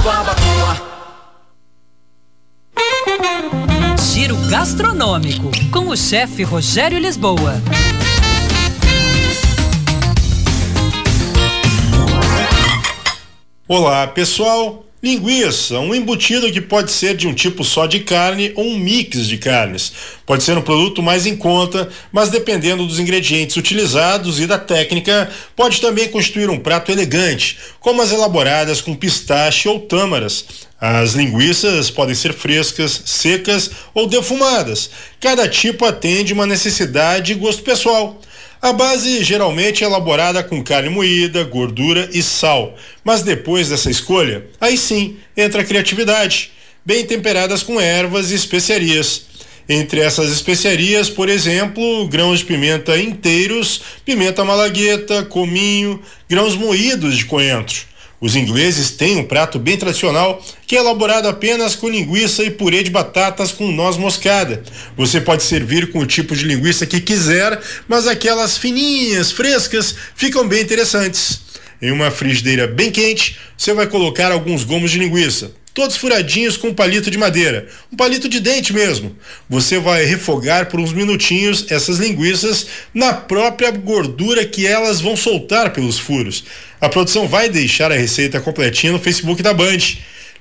tomando 0.00 0.04
barbacoa. 0.04 0.90
Giro 4.12 4.36
gastronômico 4.48 5.50
com 5.72 5.88
o 5.88 5.96
chefe 5.96 6.42
Rogério 6.42 6.98
Lisboa. 6.98 7.54
Olá, 13.68 14.06
pessoal. 14.08 14.89
Linguiça, 15.02 15.78
um 15.78 15.94
embutido 15.94 16.52
que 16.52 16.60
pode 16.60 16.92
ser 16.92 17.16
de 17.16 17.26
um 17.26 17.32
tipo 17.32 17.64
só 17.64 17.86
de 17.86 18.00
carne 18.00 18.52
ou 18.54 18.66
um 18.66 18.78
mix 18.78 19.26
de 19.26 19.38
carnes. 19.38 19.90
Pode 20.26 20.42
ser 20.42 20.58
um 20.58 20.62
produto 20.62 21.02
mais 21.02 21.24
em 21.24 21.34
conta, 21.34 21.88
mas 22.12 22.28
dependendo 22.28 22.86
dos 22.86 22.98
ingredientes 22.98 23.56
utilizados 23.56 24.38
e 24.38 24.46
da 24.46 24.58
técnica, 24.58 25.30
pode 25.56 25.80
também 25.80 26.10
constituir 26.10 26.50
um 26.50 26.58
prato 26.58 26.92
elegante, 26.92 27.56
como 27.80 28.02
as 28.02 28.12
elaboradas 28.12 28.82
com 28.82 28.94
pistache 28.94 29.66
ou 29.70 29.80
tâmaras. 29.80 30.44
As 30.80 31.12
linguiças 31.12 31.90
podem 31.90 32.14
ser 32.14 32.32
frescas, 32.32 33.02
secas 33.04 33.70
ou 33.92 34.06
defumadas. 34.06 34.90
Cada 35.20 35.46
tipo 35.46 35.84
atende 35.84 36.32
uma 36.32 36.46
necessidade 36.46 37.32
e 37.32 37.34
gosto 37.34 37.62
pessoal. 37.62 38.18
A 38.62 38.72
base 38.72 39.22
geralmente 39.22 39.84
é 39.84 39.86
elaborada 39.86 40.42
com 40.42 40.62
carne 40.62 40.88
moída, 40.88 41.44
gordura 41.44 42.08
e 42.12 42.22
sal, 42.22 42.76
mas 43.04 43.22
depois 43.22 43.68
dessa 43.68 43.90
escolha, 43.90 44.46
aí 44.60 44.76
sim 44.76 45.16
entra 45.34 45.62
a 45.62 45.64
criatividade, 45.64 46.50
bem 46.84 47.04
temperadas 47.06 47.62
com 47.62 47.80
ervas 47.80 48.30
e 48.30 48.34
especiarias. 48.34 49.22
Entre 49.66 50.00
essas 50.00 50.30
especiarias, 50.32 51.08
por 51.08 51.28
exemplo, 51.28 52.06
grãos 52.08 52.40
de 52.40 52.44
pimenta 52.44 52.98
inteiros, 52.98 53.80
pimenta 54.04 54.44
malagueta, 54.44 55.24
cominho, 55.24 56.02
grãos 56.28 56.56
moídos 56.56 57.16
de 57.16 57.24
coentro. 57.24 57.89
Os 58.20 58.36
ingleses 58.36 58.90
têm 58.90 59.16
um 59.16 59.24
prato 59.24 59.58
bem 59.58 59.78
tradicional 59.78 60.44
que 60.66 60.76
é 60.76 60.78
elaborado 60.78 61.26
apenas 61.26 61.74
com 61.74 61.88
linguiça 61.88 62.44
e 62.44 62.50
purê 62.50 62.82
de 62.82 62.90
batatas 62.90 63.50
com 63.50 63.72
noz 63.72 63.96
moscada. 63.96 64.62
Você 64.96 65.20
pode 65.20 65.42
servir 65.42 65.90
com 65.90 66.00
o 66.00 66.06
tipo 66.06 66.36
de 66.36 66.44
linguiça 66.44 66.86
que 66.86 67.00
quiser, 67.00 67.58
mas 67.88 68.06
aquelas 68.06 68.58
fininhas, 68.58 69.32
frescas, 69.32 69.94
ficam 70.14 70.46
bem 70.46 70.60
interessantes. 70.60 71.40
Em 71.80 71.90
uma 71.90 72.10
frigideira 72.10 72.66
bem 72.66 72.90
quente, 72.90 73.38
você 73.56 73.72
vai 73.72 73.86
colocar 73.86 74.30
alguns 74.30 74.64
gomos 74.64 74.90
de 74.90 74.98
linguiça, 74.98 75.52
todos 75.80 75.96
furadinhos 75.96 76.58
com 76.58 76.68
um 76.68 76.74
palito 76.74 77.10
de 77.10 77.16
madeira, 77.16 77.66
um 77.90 77.96
palito 77.96 78.28
de 78.28 78.38
dente 78.38 78.70
mesmo. 78.70 79.16
Você 79.48 79.78
vai 79.78 80.04
refogar 80.04 80.68
por 80.68 80.78
uns 80.78 80.92
minutinhos 80.92 81.64
essas 81.70 81.96
linguiças 81.96 82.66
na 82.92 83.14
própria 83.14 83.70
gordura 83.70 84.44
que 84.44 84.66
elas 84.66 85.00
vão 85.00 85.16
soltar 85.16 85.72
pelos 85.72 85.98
furos. 85.98 86.44
A 86.82 86.90
produção 86.90 87.26
vai 87.26 87.48
deixar 87.48 87.90
a 87.90 87.96
receita 87.96 88.38
completinha 88.42 88.92
no 88.92 88.98
Facebook 88.98 89.42
da 89.42 89.54
Band. 89.54 89.78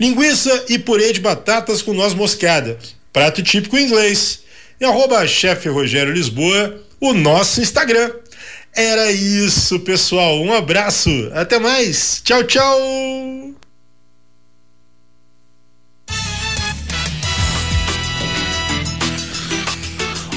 Linguiça 0.00 0.64
e 0.70 0.78
purê 0.78 1.12
de 1.12 1.20
batatas 1.20 1.82
com 1.82 1.92
noz 1.92 2.14
moscada, 2.14 2.78
prato 3.12 3.42
típico 3.42 3.76
inglês. 3.76 4.40
E 4.80 4.86
arroba 4.86 5.26
chefe 5.26 5.68
Rogério 5.68 6.14
Lisboa, 6.14 6.82
o 6.98 7.12
nosso 7.12 7.60
Instagram. 7.60 8.10
Era 8.74 9.12
isso, 9.12 9.80
pessoal. 9.80 10.40
Um 10.40 10.54
abraço. 10.54 11.10
Até 11.34 11.58
mais. 11.58 12.22
Tchau, 12.24 12.42
tchau. 12.44 13.45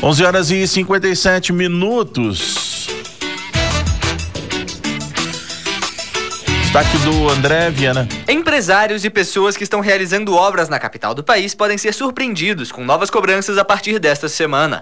11 0.02 0.24
horas 0.24 0.50
e 0.50 0.66
57 0.66 1.52
minutos. 1.52 2.88
Destaque 6.62 6.98
do 7.00 7.28
André 7.28 7.70
Viana. 7.70 8.08
Empresários 8.26 9.04
e 9.04 9.10
pessoas 9.10 9.58
que 9.58 9.64
estão 9.64 9.82
realizando 9.82 10.36
obras 10.36 10.70
na 10.70 10.80
capital 10.80 11.14
do 11.14 11.22
país 11.22 11.54
podem 11.54 11.78
ser 11.78 11.94
surpreendidos 11.94 12.72
com 12.72 12.86
novas 12.86 13.10
cobranças 13.10 13.58
a 13.58 13.66
partir 13.66 14.00
desta 14.00 14.30
semana. 14.30 14.78